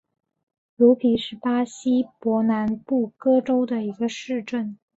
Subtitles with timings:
[0.77, 4.79] 茹皮是巴西伯南布哥州的一个市镇。